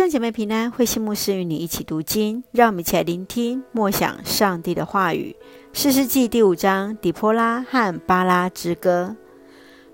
[0.00, 5.36] 兄姐妹平安，慧馨牧师与你一起读经，让我们一起来聆听默想上帝的话语。
[5.74, 9.14] 四世纪第五章，底波拉和巴拉之歌。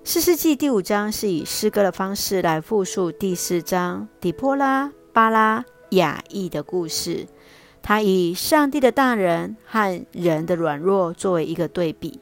[0.04, 7.26] 四世纪第五章是以诗歌的方式来复述第四章底波拉、巴拉、亚珥的故事。
[7.82, 12.20] 他以上帝的大人和人的软弱作为一个对比。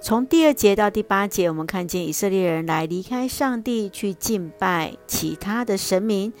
[0.00, 6.32] 从第二节到第八节，我们看见以色列人来离开上帝，去敬拜其他的神明。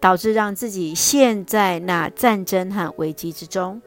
[0.00, 3.80] 导致让自己陷在那战争和危机之中。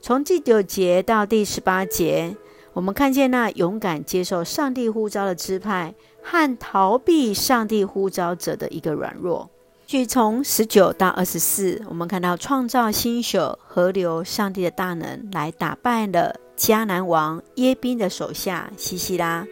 [0.00, 2.34] 从第九节到第十八节，
[2.72, 9.50] 我们看见那勇敢接受上帝呼召的支派和逃避上帝呼召者的一个软弱。
[9.86, 19.44] 据从十九到二十四，我们看到创造星宿、河流、上帝的大能来打败了迦南王耶宾的手下西西拉。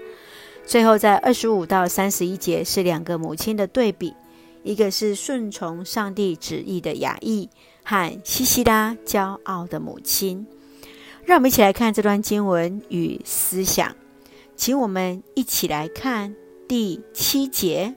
[0.64, 4.14] 最后在二十五到三十一节是两个母亲的对比。
[4.68, 7.48] 一个是顺从上帝旨意的雅意
[7.82, 10.46] 和西西拉骄傲的母亲，
[11.24, 13.96] 让我们一起来看这段经文与思想。
[14.56, 16.36] 请我们一起来看
[16.68, 17.94] 第七节：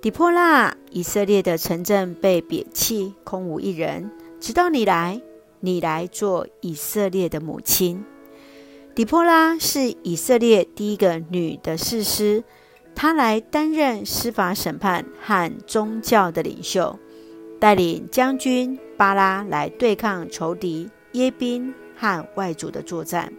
[0.00, 4.10] 底波拉，以色列的城镇被贬弃，空无一人，
[4.40, 5.20] 直到你来，
[5.60, 8.02] 你来做以色列的母亲。
[8.94, 12.42] 底波拉是以色列第一个女的士师。
[13.00, 16.98] 他来担任司法审判和宗教的领袖，
[17.58, 23.32] 带领将军巴拉来对抗仇敌耶宾和外族的作战，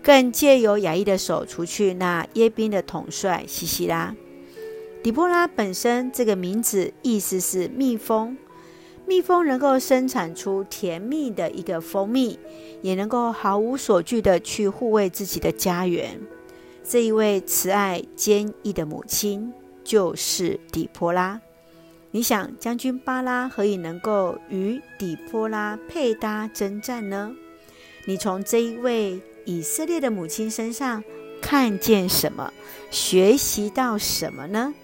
[0.00, 4.14] 更借由亚珥的手除去那耶宾的统帅西西拉。
[5.02, 8.38] 底波拉本身这个名字意思是蜜蜂，
[9.08, 12.38] 蜜蜂能够生产出甜蜜的一个蜂蜜，
[12.80, 16.20] 也能够毫无所惧地去护卫自己的家园。
[16.86, 21.40] 这一位慈爱坚毅的母亲就是底波拉。
[22.10, 27.34] 你想，将军巴拉何以能够与底波拉配搭征战呢？
[28.04, 31.02] 你从这一位以色列的母亲身上
[31.40, 32.52] 看见什么？
[32.90, 34.74] 学习到什么呢？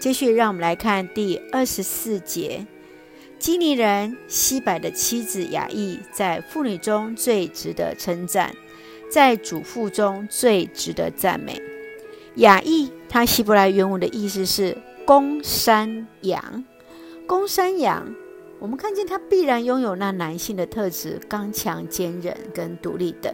[0.00, 2.66] 继续，让我们来看第二十四节：
[3.38, 8.54] 基尼人西百的妻子雅意，在妇女中最值得称赞。
[9.14, 11.62] 在主妇中最值得赞美。
[12.34, 14.76] 雅意，他希伯来原文的意思是
[15.06, 16.64] 公山羊。
[17.24, 18.12] 公山羊，
[18.58, 23.32] 我们看见他必然拥有那男性的特质：刚强、坚韧跟独立等。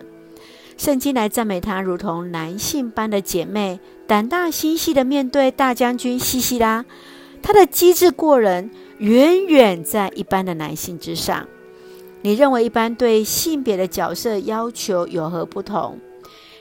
[0.77, 6.85] 圣经来赞美他，如同男性般的姐妹，胆大心细的面对大将军西西拉。
[7.41, 11.49] 他的机智过人，远远在一般的男性之上。
[12.23, 15.99] 你认为一般对性别的角色要求有何不同？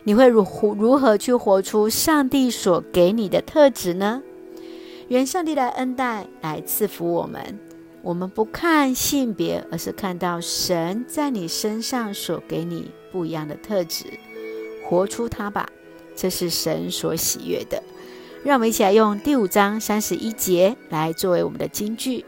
[0.03, 4.24] 你会如何如何去活出上帝所给你的特质呢？
[5.09, 7.59] 愿上帝的恩待，来赐福我们。
[8.02, 14.06] 我们不看性别，而是看到神在你身上所给你不一样的特质，
[14.88, 15.68] 活出它吧。
[16.16, 17.84] 这是神所喜悦的。
[18.41, 22.24] 让我们一起来用第五章三十一节来作为我们的金句。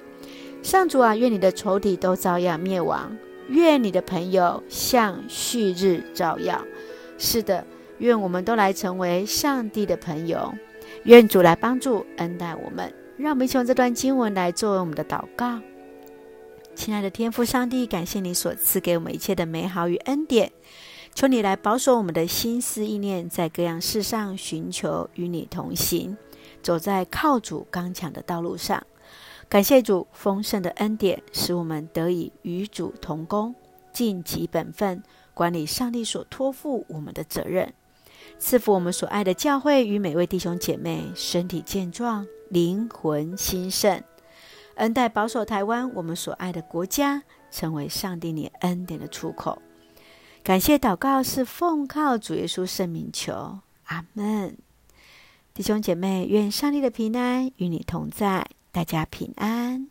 [0.62, 3.18] 上主啊，愿你的仇敌都遭殃灭亡，
[3.48, 6.64] 愿你的朋友像旭日照耀。
[7.18, 7.66] 是的，
[7.98, 10.54] 愿我们都来成为上帝的朋友。
[11.04, 12.94] 愿主来帮助恩待我们。
[13.18, 15.60] 让我们一起用这段经文来作为我们的祷告。
[16.76, 20.52] 亲爱的天父上帝，感谢你所赐给我们一切的美好与恩典。
[21.14, 26.16] 求你来保守我们的心思意念，在各样事上寻求与你同行，
[26.64, 28.82] 走在靠主刚强的道路上。
[29.52, 33.54] 感谢主丰盛的恩典，使我们得以与主同工，
[33.92, 35.04] 尽己本分，
[35.34, 37.74] 管理上帝所托付我们的责任。
[38.40, 44.02] 赐福我们所爱的教会与每位弟兄姐妹身体健壮，灵魂兴盛。
[44.76, 49.62] 恩待保守台湾，我们所爱的国家，成为上帝你恩典的出口。
[50.44, 54.58] 感谢祷告是奉靠主耶稣圣名求，阿门。
[55.54, 58.48] 弟兄姐妹，愿上帝的平安与你同在。
[58.72, 59.90] 大家平安。